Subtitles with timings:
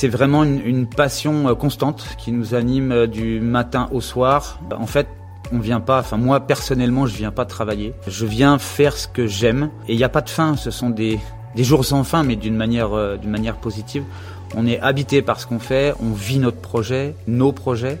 [0.00, 4.60] C'est vraiment une, passion euh, constante qui nous anime euh, du matin au soir.
[4.70, 5.08] En fait,
[5.52, 7.94] on vient pas, enfin moi personnellement, je viens pas travailler.
[8.06, 10.54] Je viens faire ce que j'aime et il n'y a pas de fin.
[10.54, 11.18] Ce sont des,
[11.56, 14.04] des jours sans fin, mais d'une manière, euh, d'une manière positive.
[14.54, 17.98] On est habité par ce qu'on fait, on vit notre projet, nos projets.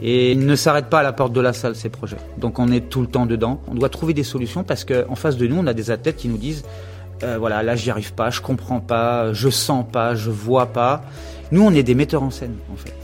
[0.00, 2.16] Et ils ne s'arrêtent pas à la porte de la salle, ces projets.
[2.38, 3.60] Donc on est tout le temps dedans.
[3.68, 6.28] On doit trouver des solutions parce qu'en face de nous, on a des athlètes qui
[6.28, 6.64] nous disent
[7.22, 11.02] euh, voilà, là j'y arrive pas, je comprends pas, je sens pas, je vois pas.
[11.52, 12.94] Nous, on est des metteurs en scène, en fait.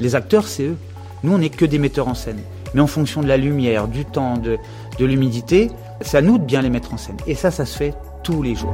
[0.00, 0.76] Les acteurs, c'est eux.
[1.22, 2.40] Nous, on n'est que des metteurs en scène.
[2.74, 4.58] Mais en fonction de la lumière, du temps, de,
[4.98, 7.16] de l'humidité, c'est à nous de bien les mettre en scène.
[7.26, 8.72] Et ça, ça se fait tous les jours.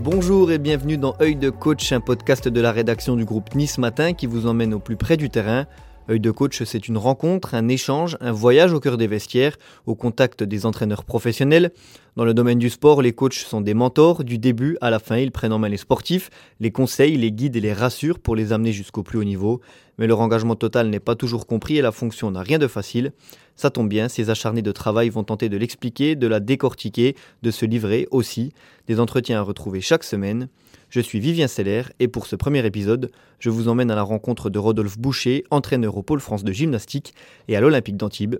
[0.00, 3.78] Bonjour et bienvenue dans Œil de coach, un podcast de la rédaction du groupe Nice
[3.78, 5.66] Matin qui vous emmène au plus près du terrain.
[6.08, 9.56] Œil de coach, c'est une rencontre, un échange, un voyage au cœur des vestiaires,
[9.86, 11.72] au contact des entraîneurs professionnels.
[12.14, 14.22] Dans le domaine du sport, les coachs sont des mentors.
[14.22, 17.56] Du début à la fin, ils prennent en main les sportifs, les conseillent, les guident
[17.56, 19.60] et les rassurent pour les amener jusqu'au plus haut niveau.
[19.98, 23.12] Mais leur engagement total n'est pas toujours compris et la fonction n'a rien de facile.
[23.56, 27.50] Ça tombe bien, ces acharnés de travail vont tenter de l'expliquer, de la décortiquer, de
[27.50, 28.52] se livrer aussi.
[28.86, 30.48] Des entretiens à retrouver chaque semaine.
[30.88, 34.50] Je suis Vivien Seller et pour ce premier épisode, je vous emmène à la rencontre
[34.50, 37.12] de Rodolphe Boucher, entraîneur au Pôle France de gymnastique
[37.48, 38.36] et à l'Olympique d'Antibes.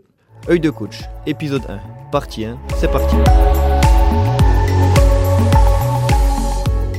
[0.48, 1.80] Œil de coach, épisode 1,
[2.10, 3.16] partie 1, c'est parti.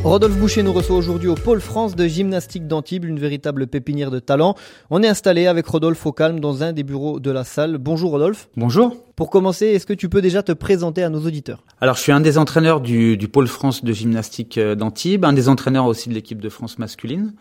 [0.08, 4.19] Rodolphe Boucher nous reçoit aujourd'hui au Pôle France de gymnastique d'Antibes, une véritable pépinière de
[4.19, 4.55] talent.
[4.89, 7.77] On est installé avec Rodolphe au calme dans un des bureaux de la salle.
[7.77, 8.47] Bonjour Rodolphe.
[8.55, 8.95] Bonjour.
[9.17, 11.61] Pour commencer, est-ce que tu peux déjà te présenter à nos auditeurs?
[11.81, 15.33] Alors, je suis un des entraîneurs du, du Pôle France de gymnastique euh, d'Antibes, un
[15.33, 17.33] des entraîneurs aussi de l'équipe de France masculine.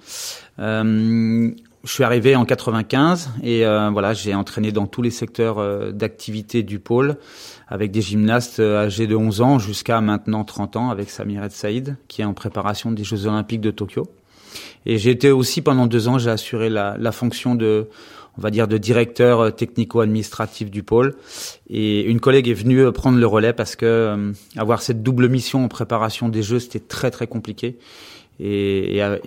[0.59, 1.53] Euh,
[1.87, 5.93] je suis arrivé en 95 et euh, voilà, j'ai entraîné dans tous les secteurs euh,
[5.93, 7.17] d'activité du pôle
[7.69, 11.97] avec des gymnastes euh, âgés de 11 ans jusqu'à maintenant 30 ans avec Samir Saïd
[12.09, 14.09] qui est en préparation des Jeux Olympiques de Tokyo.
[14.85, 17.87] Et j'ai été aussi pendant deux ans, j'ai assuré la, la fonction de,
[18.37, 21.15] on va dire, de directeur technico-administratif du pôle.
[21.71, 25.69] Et une collègue est venue prendre le relais parce que avoir cette double mission en
[25.69, 27.79] préparation des Jeux, c'était très très compliqué.
[28.39, 29.19] Et, et, à,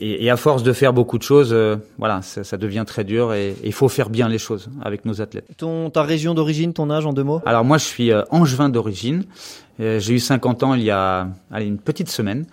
[0.00, 3.04] et, et, à, force de faire beaucoup de choses, euh, voilà, ça, ça, devient très
[3.04, 5.46] dur et il faut faire bien les choses avec nos athlètes.
[5.56, 7.40] Ton, ta région d'origine, ton âge en deux mots?
[7.46, 9.24] Alors moi, je suis euh, angevin d'origine.
[9.80, 12.46] Euh, J'ai eu 50 ans il y a allez, une petite semaine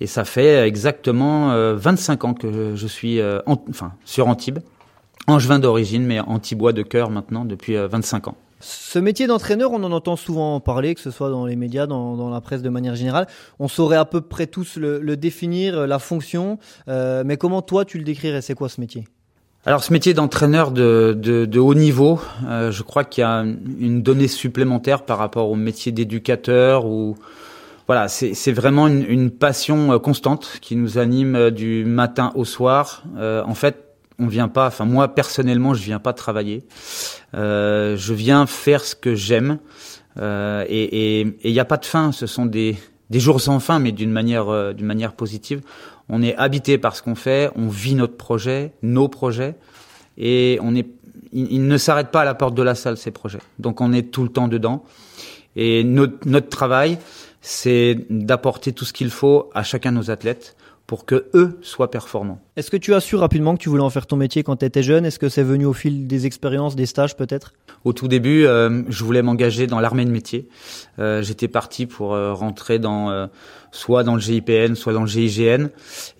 [0.00, 4.58] et ça fait exactement 25 ans que je suis en, enfin sur Antibes.
[5.28, 8.36] Angevin d'origine, mais antibois de cœur maintenant depuis 25 ans.
[8.60, 12.30] Ce métier d'entraîneur, on en entend souvent parler, que ce soit dans les médias, dans,
[12.30, 13.26] la presse de manière générale.
[13.58, 16.58] On saurait à peu près tous le, définir, la fonction.
[16.88, 18.40] Euh, mais comment toi, tu le décrirais?
[18.40, 19.06] C'est quoi ce métier?
[19.66, 23.44] Alors ce métier d'entraîneur de, haut niveau, euh, je crois qu'il y a
[23.80, 27.16] une donnée supplémentaire par rapport au métier d'éducateur ou
[27.86, 33.04] voilà, c'est vraiment une, passion euh, constante qui nous anime euh, du matin au soir.
[33.16, 33.85] Euh, en fait,
[34.18, 36.64] on vient pas, enfin moi personnellement, je viens pas travailler.
[37.34, 39.58] Euh, je viens faire ce que j'aime.
[40.18, 42.12] Euh, et il n'y a pas de fin.
[42.12, 42.76] Ce sont des,
[43.10, 45.60] des jours sans fin, mais d'une manière, euh, d'une manière positive.
[46.08, 47.50] On est habité par ce qu'on fait.
[47.56, 49.56] On vit notre projet, nos projets,
[50.16, 50.86] et on est,
[51.32, 53.40] ils, ils ne s'arrêtent pas à la porte de la salle ces projets.
[53.58, 54.84] Donc on est tout le temps dedans.
[55.56, 56.98] Et notre, notre travail,
[57.40, 60.56] c'est d'apporter tout ce qu'il faut à chacun de nos athlètes
[60.86, 62.40] pour que eux soient performants.
[62.56, 64.64] Est-ce que tu as su rapidement que tu voulais en faire ton métier quand tu
[64.64, 65.04] étais jeune?
[65.04, 67.52] Est-ce que c'est venu au fil des expériences, des stages peut-être?
[67.84, 70.48] Au tout début, euh, je voulais m'engager dans l'armée de métier.
[70.98, 73.28] Euh, J'étais parti pour euh, rentrer dans
[73.72, 75.68] soit dans le GIPN, soit dans le GIGN.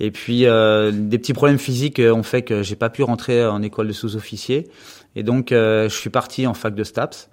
[0.01, 3.89] Et puis des petits problèmes physiques ont fait que j'ai pas pu rentrer en école
[3.89, 4.69] de sous-officier.
[5.15, 7.31] Et donc je suis parti en fac de STAPS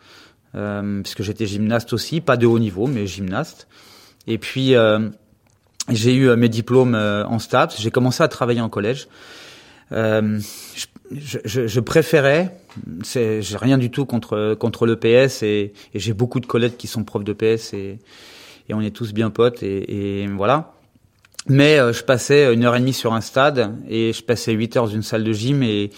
[1.04, 3.68] puisque j'étais gymnaste aussi, pas de haut niveau, mais gymnaste.
[4.28, 4.76] Et puis
[5.90, 9.08] j'ai eu mes diplômes en STAPS, j'ai commencé à travailler en collège.
[9.92, 10.40] Euh,
[11.12, 12.58] je, je, je, préférais,
[13.04, 16.88] j'ai rien du tout contre contre le PS et, et j'ai beaucoup de collègues qui
[16.88, 18.00] sont profs de PS et,
[18.70, 20.74] et on est tous bien potes et, et voilà.
[21.48, 24.76] Mais euh, je passais une heure et demie sur un stade et je passais huit
[24.78, 25.92] heures dans une salle de gym et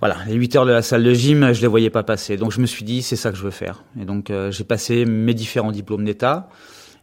[0.00, 2.36] voilà, les 8 heures de la salle de gym, je les voyais pas passer.
[2.36, 3.82] Donc je me suis dit, c'est ça que je veux faire.
[4.00, 6.48] Et donc euh, j'ai passé mes différents diplômes d'État.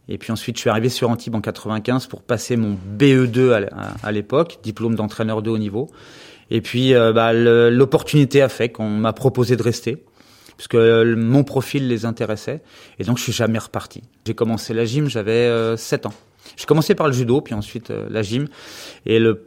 [0.07, 3.67] Et puis ensuite, je suis arrivé sur Antibes en 95 pour passer mon BE2
[4.03, 5.89] à l'époque, diplôme d'entraîneur de haut niveau.
[6.51, 10.03] Et puis, euh, bah, l'opportunité a fait qu'on m'a proposé de rester,
[10.57, 12.61] puisque mon profil les intéressait.
[12.99, 14.03] Et donc, je suis jamais reparti.
[14.25, 16.13] J'ai commencé la gym, j'avais euh, 7 ans.
[16.55, 18.47] J'ai commencé par le judo, puis ensuite euh, la gym.
[19.05, 19.45] Et le,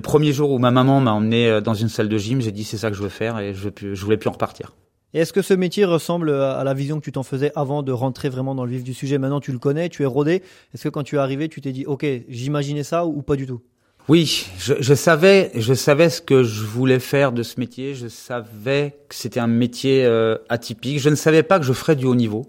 [0.00, 2.64] premier jour où ma maman m'a emmené euh, dans une salle de gym, j'ai dit
[2.64, 4.72] c'est ça que je veux faire et je, je voulais plus en repartir.
[5.12, 7.90] Et est-ce que ce métier ressemble à la vision que tu t'en faisais avant de
[7.90, 10.42] rentrer vraiment dans le vif du sujet Maintenant, tu le connais, tu es rodé.
[10.72, 13.46] Est-ce que quand tu es arrivé, tu t'es dit, OK, j'imaginais ça ou pas du
[13.46, 13.60] tout?
[14.08, 17.94] Oui, je, je, savais, je savais ce que je voulais faire de ce métier.
[17.94, 21.00] Je savais que c'était un métier euh, atypique.
[21.00, 22.46] Je ne savais pas que je ferais du haut niveau.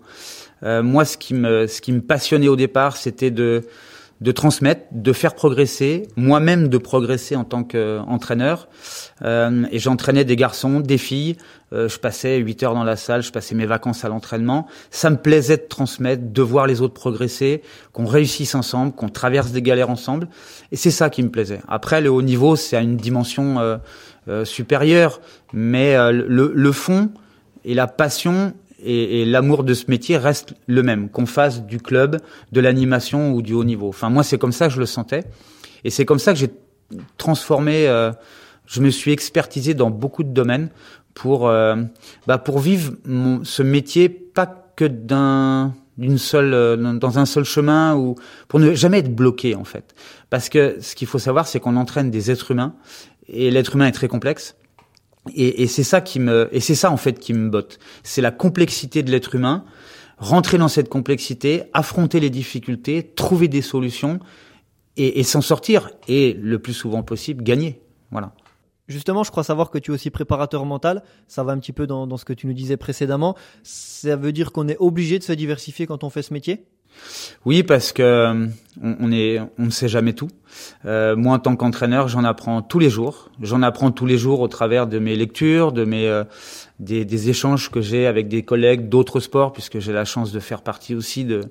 [0.63, 3.63] Euh, moi, ce qui me, ce qui me passionnait au départ, c'était de
[4.21, 8.69] de transmettre, de faire progresser, moi-même de progresser en tant qu'entraîneur.
[9.23, 11.37] Euh, et j'entraînais des garçons, des filles.
[11.73, 14.67] Euh, je passais 8 heures dans la salle, je passais mes vacances à l'entraînement.
[14.91, 17.63] Ça me plaisait de transmettre, de voir les autres progresser,
[17.93, 20.27] qu'on réussisse ensemble, qu'on traverse des galères ensemble.
[20.71, 21.61] Et c'est ça qui me plaisait.
[21.67, 23.77] Après, le haut niveau, c'est à une dimension euh,
[24.27, 25.19] euh supérieure,
[25.51, 27.09] mais euh, le, le fond
[27.65, 31.79] et la passion et, et l'amour de ce métier reste le même, qu'on fasse du
[31.79, 32.17] club,
[32.51, 33.89] de l'animation ou du haut niveau.
[33.89, 35.23] Enfin, moi, c'est comme ça que je le sentais,
[35.83, 36.51] et c'est comme ça que j'ai
[37.17, 37.87] transformé.
[37.87, 38.11] Euh,
[38.65, 40.69] je me suis expertisé dans beaucoup de domaines
[41.13, 41.75] pour euh,
[42.27, 47.43] bah, pour vivre mon, ce métier pas que d'un d'une seule euh, dans un seul
[47.43, 48.15] chemin ou
[48.47, 49.93] pour ne jamais être bloqué en fait
[50.29, 52.73] parce que ce qu'il faut savoir c'est qu'on entraîne des êtres humains
[53.27, 54.55] et l'être humain est très complexe
[55.33, 57.79] et, et c'est ça qui me, et c'est ça en fait qui me botte.
[58.03, 59.65] C'est la complexité de l'être humain.
[60.17, 64.19] Rentrer dans cette complexité, affronter les difficultés, trouver des solutions
[64.95, 65.89] et, et s'en sortir.
[66.07, 67.81] Et le plus souvent possible, gagner.
[68.11, 68.35] Voilà.
[68.87, 71.01] Justement, je crois savoir que tu es aussi préparateur mental.
[71.27, 73.35] Ça va un petit peu dans, dans ce que tu nous disais précédemment.
[73.63, 76.67] Ça veut dire qu'on est obligé de se diversifier quand on fait ce métier?
[77.45, 78.47] Oui, parce que euh,
[78.83, 79.11] on,
[79.57, 80.29] on ne sait jamais tout.
[80.85, 83.29] Euh, moi, en tant qu'entraîneur, j'en apprends tous les jours.
[83.41, 86.23] J'en apprends tous les jours au travers de mes lectures, de mes euh,
[86.79, 90.39] des, des, échanges que j'ai avec des collègues d'autres sports, puisque j'ai la chance de
[90.39, 91.41] faire partie aussi de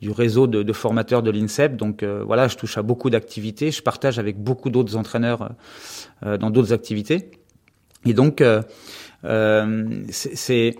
[0.00, 1.76] du réseau de, de formateurs de l'INSEP.
[1.76, 3.70] Donc euh, voilà, je touche à beaucoup d'activités.
[3.70, 5.52] Je partage avec beaucoup d'autres entraîneurs
[6.22, 7.30] dans d'autres activités.
[8.04, 8.42] Et donc,
[10.10, 10.76] c'est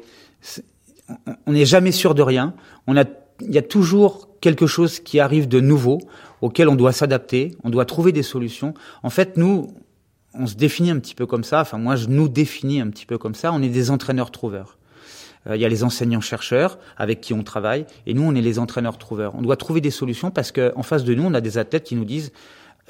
[1.47, 2.55] on n'est jamais sûr de rien.
[2.88, 3.05] On a
[3.41, 6.00] il y a toujours quelque chose qui arrive de nouveau
[6.43, 8.75] auquel on doit s'adapter, on doit trouver des solutions.
[9.03, 9.73] En fait, nous,
[10.35, 11.62] on se définit un petit peu comme ça.
[11.62, 13.53] Enfin, moi, je nous définis un petit peu comme ça.
[13.53, 14.77] On est des entraîneurs-trouveurs.
[15.47, 18.59] Euh, il y a les enseignants-chercheurs avec qui on travaille, et nous, on est les
[18.59, 19.35] entraîneurs-trouveurs.
[19.35, 21.97] On doit trouver des solutions parce qu'en face de nous, on a des athlètes qui
[21.97, 22.33] nous disent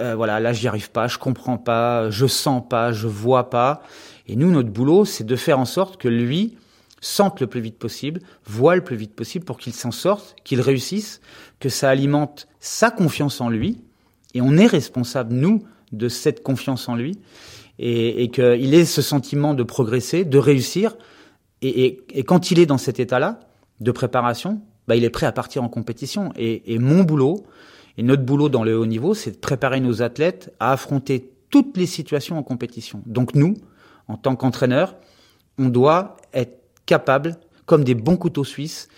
[0.01, 3.83] euh, voilà, là, j'y arrive pas, je comprends pas, je sens pas, je vois pas.
[4.27, 6.57] Et nous, notre boulot, c'est de faire en sorte que lui,
[7.03, 10.63] sente le plus vite possible, voit le plus vite possible pour qu'il s'en sorte, qu'il
[10.63, 11.21] réussisse,
[11.61, 13.83] que ça alimente sa confiance en lui,
[14.33, 15.63] et on est responsable, nous,
[15.93, 17.19] de cette confiance en lui,
[17.79, 20.97] et, et qu'il ait ce sentiment de progresser, de réussir,
[21.61, 23.41] et, et, et quand il est dans cet état-là,
[23.83, 26.33] de préparation, bah, il est prêt à partir en compétition.
[26.37, 27.45] Et mon boulot,
[27.99, 31.77] et notre boulot dans le haut niveau, c'est de préparer nos athlètes à affronter toutes
[31.77, 33.03] les situations en compétition.
[33.07, 33.55] Donc nous,
[34.09, 34.97] en tant qu'entraîneurs,
[35.59, 36.17] on doit
[36.93, 37.37] être capable,
[37.67, 38.89] comme des bons couteaux suisses,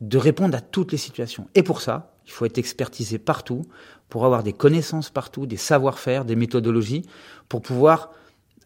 [0.00, 1.48] de répondre à toutes les situations.
[1.54, 3.62] Et pour ça, il faut être expertisé partout,
[4.08, 7.02] pour avoir des connaissances partout, des savoir-faire, des méthodologies,
[7.48, 8.10] pour pouvoir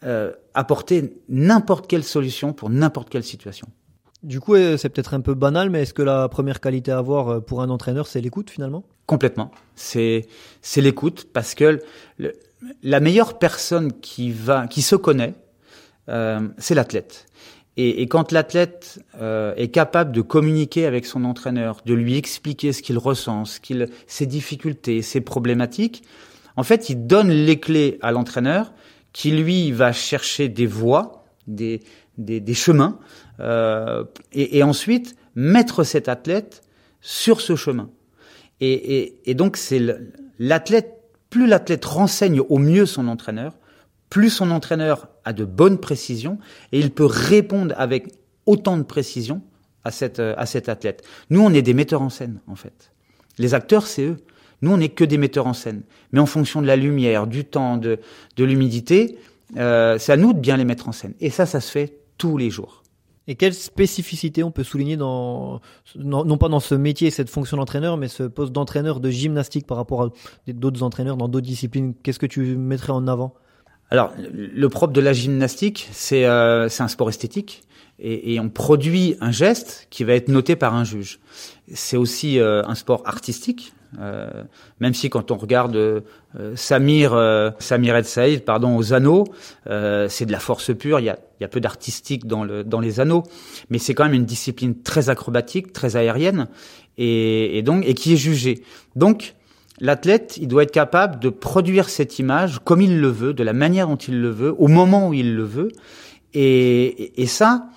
[0.05, 3.69] euh, apporter n'importe quelle solution pour n'importe quelle situation.
[4.23, 6.99] Du coup, euh, c'est peut-être un peu banal, mais est-ce que la première qualité à
[6.99, 8.85] avoir euh, pour un entraîneur, c'est l'écoute finalement?
[9.07, 9.51] Complètement.
[9.75, 10.27] C'est
[10.63, 11.81] c'est l'écoute parce que
[12.19, 12.33] le,
[12.83, 15.35] la meilleure personne qui va, qui se connaît,
[16.09, 17.27] euh, c'est l'athlète.
[17.77, 22.73] Et, et, quand l'athlète euh, est capable de communiquer avec son entraîneur, de lui expliquer
[22.73, 26.03] ce qu'il ressent, ce qu'il, ses difficultés, ses problématiques,
[26.57, 28.73] en fait, il donne les clés à l'entraîneur
[29.13, 31.81] qui, lui, va chercher des voies, des,
[32.19, 32.99] des, des chemins,
[33.39, 36.63] euh, et, et, ensuite mettre cet athlète
[37.01, 37.89] sur ce chemin.
[38.61, 39.81] Et, et donc, c'est
[40.39, 40.93] l'athlète,
[41.31, 43.55] plus l'athlète renseigne au mieux son entraîneur,
[44.11, 46.39] plus son entraîneur a de bonnes précisions
[46.73, 48.09] et il peut répondre avec
[48.47, 49.43] autant de précision
[49.85, 51.05] à, cette, à cet athlète.
[51.31, 52.93] Nous, on est des metteurs en scène, en fait.
[53.39, 54.17] Les acteurs, c'est eux.
[54.63, 55.83] Nous, on n'est que des metteurs en scène.
[56.13, 57.99] Mais en fonction de la lumière, du temps, de,
[58.37, 59.19] de l'humidité,
[59.57, 61.15] euh, c'est à nous de bien les mettre en scène.
[61.21, 62.83] Et ça, ça se fait tous les jours.
[63.27, 65.61] Et quelle spécificité on peut souligner dans,
[65.95, 69.77] non pas dans ce métier, cette fonction d'entraîneur, mais ce poste d'entraîneur de gymnastique par
[69.77, 70.11] rapport à
[70.49, 71.95] d'autres entraîneurs dans d'autres disciplines?
[72.03, 73.35] Qu'est-ce que tu mettrais en avant?
[73.91, 77.63] Alors, le propre de la gymnastique, c'est euh, un sport esthétique
[77.99, 81.19] et, et, on produit un geste qui va être noté par un juge.
[81.75, 84.45] C'est aussi euh, un sport artistique, euh,
[84.79, 86.01] même si quand on regarde euh,
[86.55, 89.25] Samir, euh, Samir El Saïd, pardon, aux anneaux,
[89.67, 91.01] c'est de la force pure.
[91.01, 93.25] Il y a, il y a peu d'artistique dans, le, dans les anneaux,
[93.69, 96.49] mais c'est quand même une discipline très acrobatique, très aérienne,
[96.99, 98.63] et, et donc et qui est jugée.
[98.97, 99.35] Donc
[99.81, 103.53] l'athlète, il doit être capable de produire cette image comme il le veut, de la
[103.53, 105.73] manière dont il le veut, au moment où il le veut.
[106.35, 107.69] Et, ça,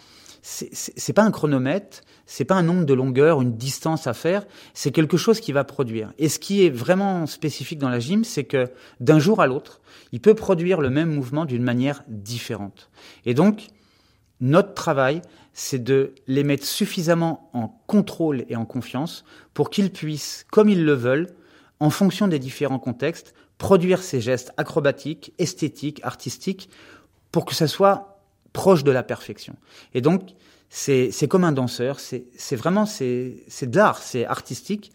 [0.41, 4.91] c'est pas un chronomètre, c'est pas un nombre de longueurs, une distance à faire, c'est
[4.91, 6.13] quelque chose qui va produire.
[6.17, 8.69] Et ce qui est vraiment spécifique dans la gym, c'est que
[9.00, 9.81] d'un jour à l'autre,
[10.12, 12.89] il peut produire le même mouvement d'une manière différente.
[13.25, 13.67] Et donc,
[14.41, 15.22] notre travail,
[15.53, 20.83] c'est de les mettre suffisamment en contrôle et en confiance pour qu'ils puissent, comme ils
[20.83, 21.29] le veulent,
[21.83, 26.69] en fonction des différents contextes, produire ces gestes acrobatiques, esthétiques, artistiques,
[27.29, 28.21] pour que ça soit
[28.53, 29.57] proche de la perfection.
[29.93, 30.29] Et donc,
[30.69, 34.93] c'est comme un danseur, c'est vraiment, c'est de l'art, c'est artistique.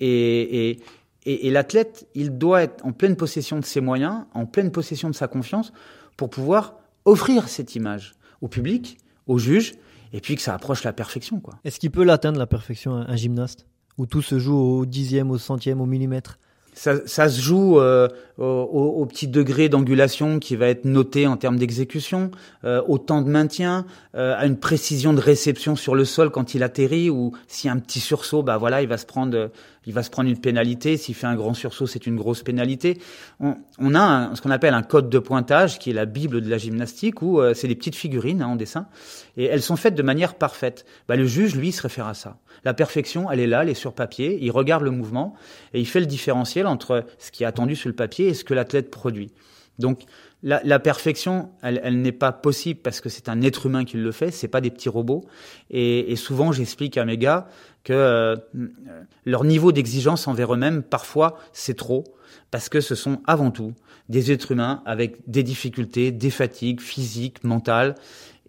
[0.00, 0.80] Et,
[1.24, 5.14] et, l'athlète, il doit être en pleine possession de ses moyens, en pleine possession de
[5.14, 5.72] sa confiance,
[6.18, 6.74] pour pouvoir
[7.06, 9.76] offrir cette image au public, au juge,
[10.12, 11.42] et puis que ça approche la perfection.
[11.64, 13.64] Est-ce qu'il peut l'atteindre, la perfection, un, gymnaste?
[13.98, 16.38] Où tout se joue au dixième, au centième, au millimètre
[16.78, 18.06] ça, ça, se joue euh,
[18.38, 22.30] au, au, petit degré d'angulation qui va être noté en termes d'exécution,
[22.62, 26.54] euh, au temps de maintien, euh, à une précision de réception sur le sol quand
[26.54, 27.32] il atterrit, ou
[27.64, 29.50] a un petit sursaut, bah voilà, il va se prendre
[29.88, 30.98] il va se prendre une pénalité.
[30.98, 33.00] S'il fait un grand sursaut, c'est une grosse pénalité.
[33.40, 36.50] On, on a ce qu'on appelle un code de pointage, qui est la bible de
[36.50, 38.86] la gymnastique, où euh, c'est des petites figurines hein, en dessin,
[39.38, 40.84] et elles sont faites de manière parfaite.
[41.08, 42.36] Bah, le juge, lui, se réfère à ça.
[42.64, 44.38] La perfection, elle est là, elle est sur papier.
[44.40, 45.34] Il regarde le mouvement
[45.74, 48.44] et il fait le différentiel entre ce qui est attendu sur le papier et ce
[48.44, 49.32] que l'athlète produit.
[49.78, 50.02] Donc
[50.42, 53.96] la, la perfection, elle, elle n'est pas possible parce que c'est un être humain qui
[53.96, 55.24] le fait, c'est pas des petits robots.
[55.70, 57.48] Et, et souvent, j'explique à mes gars
[57.84, 58.36] que euh,
[59.24, 62.04] leur niveau d'exigence envers eux-mêmes, parfois, c'est trop,
[62.50, 63.72] parce que ce sont avant tout
[64.08, 67.94] des êtres humains avec des difficultés, des fatigues physiques, mentales.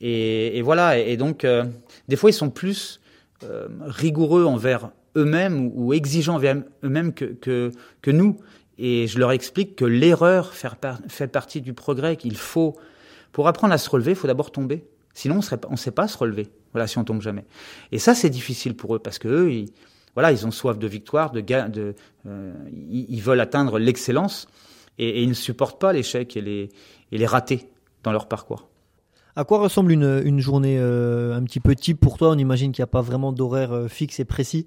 [0.01, 0.97] Et, et voilà.
[0.97, 1.65] Et, donc, euh,
[2.07, 3.01] des fois, ils sont plus
[3.43, 8.37] euh, rigoureux envers eux-mêmes ou, exigeants envers eux-mêmes que, que, que nous.
[8.77, 12.77] Et je leur explique que l'erreur fait partie du progrès, qu'il faut,
[13.31, 14.85] pour apprendre à se relever, il faut d'abord tomber.
[15.13, 16.47] Sinon, on ne sait pas se relever.
[16.71, 17.45] Voilà, si on tombe jamais.
[17.91, 19.69] Et ça, c'est difficile pour eux parce que eux, ils,
[20.13, 21.43] voilà, ils ont soif de victoire, de,
[22.25, 24.47] euh, ils, veulent atteindre l'excellence
[24.97, 26.69] et, et, ils ne supportent pas l'échec et les,
[27.11, 27.69] et les ratés
[28.03, 28.69] dans leur parcours.
[29.35, 32.31] À quoi ressemble une, une journée euh, un petit peu type pour toi?
[32.31, 34.65] On imagine qu'il n'y a pas vraiment d'horaire euh, fixe et précis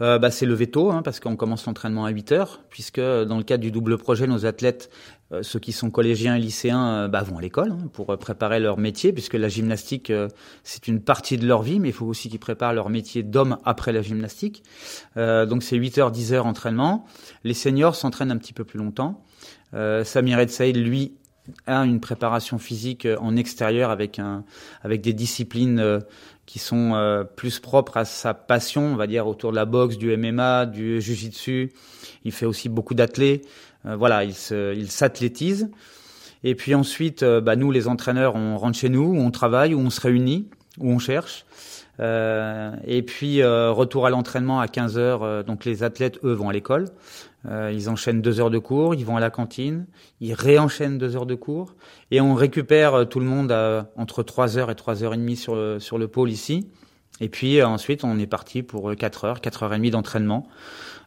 [0.00, 3.36] euh, bah, c'est levé tôt, hein, parce qu'on commence l'entraînement à 8 heures, puisque dans
[3.38, 4.90] le cadre du double projet, nos athlètes,
[5.42, 9.12] ceux qui sont collégiens et lycéens, bah, vont à l'école hein, pour préparer leur métier,
[9.12, 10.12] puisque la gymnastique,
[10.64, 13.56] c'est une partie de leur vie, mais il faut aussi qu'ils préparent leur métier d'homme
[13.64, 14.64] après la gymnastique.
[15.14, 17.04] donc c'est 8 heures, 10 heures entraînement.
[17.44, 19.22] Les seniors s'entraînent un petit peu plus longtemps.
[19.72, 21.14] Samir Saïd, lui,
[21.66, 24.44] a une préparation physique en extérieur avec un
[24.82, 26.02] avec des disciplines
[26.46, 29.96] qui sont euh, plus propres à sa passion, on va dire autour de la boxe,
[29.96, 31.72] du MMA, du jiu-jitsu.
[32.24, 33.46] Il fait aussi beaucoup d'athlètes.
[33.86, 34.34] Euh, voilà, il
[34.76, 35.70] il s'athlétise.
[36.42, 39.88] Et puis ensuite, euh, bah, nous les entraîneurs, on rentre chez nous, on travaille, on
[39.88, 40.48] se réunit,
[40.78, 41.44] où on cherche.
[42.00, 45.44] et puis retour à l'entraînement à 15 heures.
[45.44, 46.86] donc les athlètes, eux, vont à l'école.
[47.46, 49.86] Euh, ils enchaînent deux heures de cours, ils vont à la cantine,
[50.20, 51.74] ils réenchaînent deux heures de cours,
[52.10, 55.18] et on récupère euh, tout le monde à, entre trois heures et trois heures et
[55.18, 56.70] demie sur le, sur le pôle ici.
[57.20, 60.48] Et puis euh, ensuite, on est parti pour quatre heures, quatre heures et demie d'entraînement,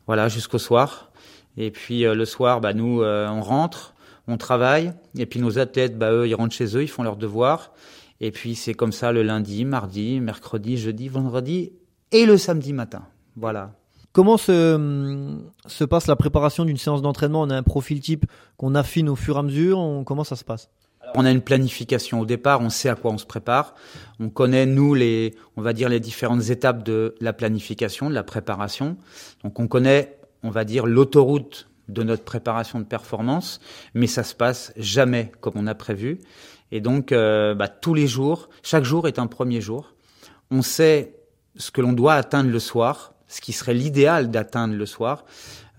[0.05, 1.11] voilà, jusqu'au soir.
[1.57, 3.95] Et puis le soir, bah, nous, on rentre,
[4.27, 7.15] on travaille, et puis nos athlètes, bah, eux, ils rentrent chez eux, ils font leurs
[7.15, 7.71] devoirs.
[8.19, 11.73] Et puis c'est comme ça le lundi, mardi, mercredi, jeudi, vendredi
[12.11, 13.03] et le samedi matin.
[13.35, 13.73] Voilà.
[14.11, 17.41] Comment se, se passe la préparation d'une séance d'entraînement?
[17.43, 18.25] On a un profil type
[18.57, 19.77] qu'on affine au fur et à mesure.
[19.77, 20.69] On, comment ça se passe?
[21.15, 23.75] On a une planification au départ, on sait à quoi on se prépare,
[24.19, 28.23] on connaît nous les, on va dire les différentes étapes de la planification, de la
[28.23, 28.97] préparation.
[29.41, 33.61] Donc on connaît, on va dire l'autoroute de notre préparation de performance,
[33.93, 36.19] mais ça se passe jamais comme on a prévu.
[36.71, 39.95] Et donc euh, bah, tous les jours, chaque jour est un premier jour.
[40.51, 41.15] On sait
[41.55, 45.25] ce que l'on doit atteindre le soir ce qui serait l'idéal d'atteindre le soir,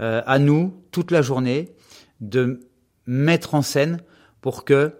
[0.00, 1.74] euh, à nous, toute la journée,
[2.20, 2.60] de
[3.06, 4.00] mettre en scène
[4.40, 4.94] pour que,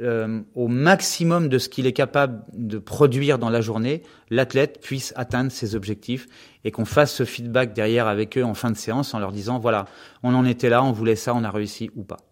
[0.00, 5.12] euh, au maximum de ce qu'il est capable de produire dans la journée, l'athlète puisse
[5.16, 6.26] atteindre ses objectifs
[6.64, 9.58] et qu'on fasse ce feedback derrière avec eux en fin de séance en leur disant,
[9.58, 9.84] voilà,
[10.22, 12.31] on en était là, on voulait ça, on a réussi ou pas.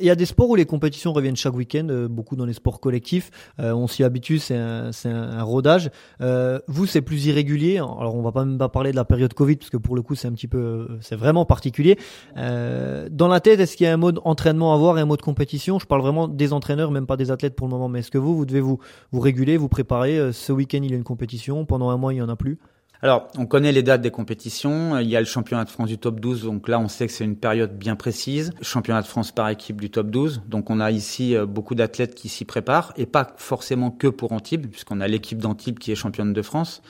[0.00, 2.52] Il y a des sports où les compétitions reviennent chaque week-end, euh, beaucoup dans les
[2.52, 3.30] sports collectifs.
[3.60, 5.90] Euh, on s'y habitue, c'est un, rodage.
[6.20, 7.76] Euh, vous, c'est plus irrégulier.
[7.76, 10.02] Alors, on va pas même pas parler de la période Covid, parce que pour le
[10.02, 11.98] coup, c'est un petit peu, c'est vraiment particulier.
[12.36, 15.22] dans la tête, est-ce qu'il y a un mode entraînement à avoir et un mode
[15.22, 15.78] compétition?
[15.78, 17.88] Je parle vraiment des entraîneurs, même pas des athlètes pour le moment.
[17.88, 18.78] Mais est-ce que vous, vous devez vous,
[19.12, 20.32] vous réguler, vous préparer?
[20.32, 21.64] Ce week-end, il y a une compétition.
[21.64, 22.58] Pendant un mois, il y en a plus
[23.04, 24.98] Alors, on connaît les dates des compétitions.
[24.98, 27.12] Il y a le championnat de France du top 12, donc là, on sait que
[27.12, 28.52] c'est une période bien précise.
[28.62, 32.14] Championnat de France par équipe du top 12, donc on a ici euh, beaucoup d'athlètes
[32.14, 35.96] qui s'y préparent, et pas forcément que pour Antibes, puisqu'on a l'équipe d'Antibes qui est
[35.96, 36.80] championne de France,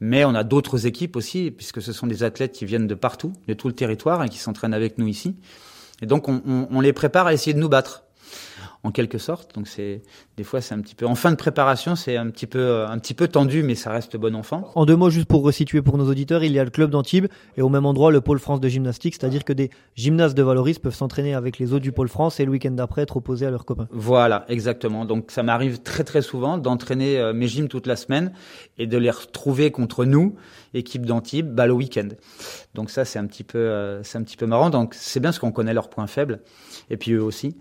[0.00, 3.32] mais on a d'autres équipes aussi, puisque ce sont des athlètes qui viennent de partout,
[3.46, 5.36] de tout le territoire, et qui s'entraînent avec nous ici.
[6.02, 8.02] Et donc, on, on, on les prépare à essayer de nous battre
[8.82, 9.54] en quelque sorte.
[9.54, 10.02] Donc c'est
[10.36, 12.98] des fois c'est un petit peu en fin de préparation, c'est un petit peu un
[12.98, 14.70] petit peu tendu, mais ça reste bon enfant.
[14.74, 17.26] En deux mots, juste pour resituer pour nos auditeurs, il y a le club d'Antibes
[17.56, 20.78] et au même endroit le pôle France de gymnastique, c'est-à-dire que des gymnastes de Valoris
[20.78, 23.50] peuvent s'entraîner avec les autres du pôle France et le week-end d'après être opposés à
[23.50, 23.88] leurs copains.
[23.90, 25.04] Voilà, exactement.
[25.04, 28.32] Donc ça m'arrive très très souvent d'entraîner euh, mes gyms toute la semaine
[28.78, 30.36] et de les retrouver contre nous,
[30.74, 32.08] équipe d'Antibes, bah, le week-end.
[32.74, 34.70] Donc ça c'est un petit peu euh, c'est un petit peu marrant.
[34.70, 36.40] Donc c'est bien parce qu'on connaît leurs points faibles
[36.88, 37.56] et puis eux aussi.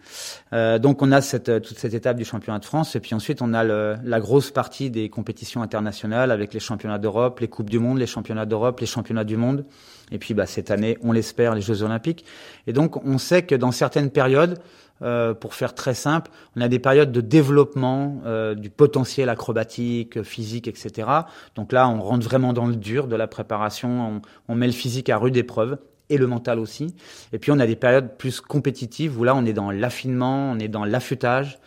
[0.53, 3.41] Euh, donc on a cette, toute cette étape du championnat de France et puis ensuite
[3.41, 7.69] on a le, la grosse partie des compétitions internationales avec les championnats d'Europe, les coupes
[7.69, 9.65] du monde, les championnats d'Europe, les championnats du monde
[10.11, 12.25] et puis bah, cette année on l'espère les Jeux olympiques.
[12.67, 14.59] Et donc on sait que dans certaines périodes
[15.01, 20.23] euh, pour faire très simple, on a des périodes de développement euh, du potentiel acrobatique,
[20.23, 21.07] physique, etc.
[21.55, 24.73] Donc là, on rentre vraiment dans le dur de la préparation, on, on met le
[24.73, 25.77] physique à rude épreuve
[26.09, 26.95] et le mental aussi.
[27.33, 30.59] Et puis on a des périodes plus compétitives où là on est dans l'affinement, on
[30.59, 31.59] est dans l'affûtage.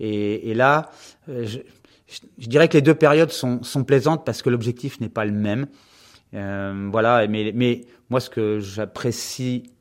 [0.00, 0.90] Et, là,
[1.28, 1.58] euh, je,
[2.46, 5.66] dirais que les deux périodes sont, plaisantes parce que l'objectif n'est pas le même.
[6.34, 9.72] Euh, voilà, mais, moi ce que j'apprécie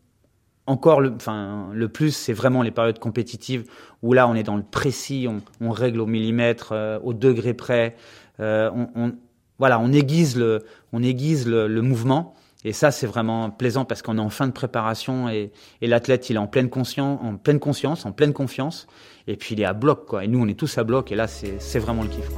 [0.66, 3.66] encore le, enfin, le plus, c'est vraiment les périodes compétitives
[4.02, 5.28] où là on est dans le précis,
[5.62, 7.96] on, règle au millimètre, euh, au degré près.
[8.40, 9.14] On,
[9.60, 12.36] voilà, on aiguise le, on aiguise le mouvement.
[12.68, 16.36] Et ça, c'est vraiment plaisant parce qu'on est en fin de préparation et, l'athlète, il
[16.36, 18.88] est en pleine conscience, en pleine conscience, en pleine confiance.
[19.26, 20.26] Et puis il est à bloc, quoi.
[20.26, 21.10] Et nous, on est tous à bloc.
[21.14, 22.30] Et là, c'est vraiment le kiff.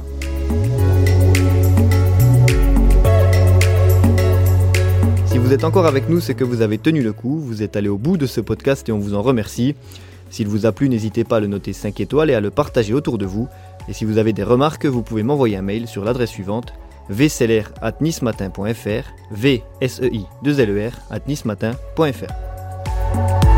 [5.24, 7.40] Si vous êtes encore avec nous, c'est que vous avez tenu le coup.
[7.40, 9.74] Vous êtes allé au bout de ce podcast et on vous en remercie.
[10.30, 12.94] S'il vous a plu, n'hésitez pas à le noter 5 étoiles et à le partager
[12.94, 13.48] autour de vous.
[13.88, 16.72] Et si vous avez des remarques, vous pouvez m'envoyer un mail sur l'adresse suivante
[17.10, 23.49] vseler.nismatin.fr, v s e i 2 l e r at nismatin.fr.